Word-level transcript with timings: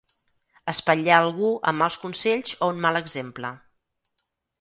Espatllar 0.71 1.19
algú 1.25 1.51
amb 1.71 1.79
mals 1.81 1.97
consells 2.05 2.55
o 2.61 2.71
un 2.73 2.81
mal 2.87 2.99
exemple. 3.01 3.53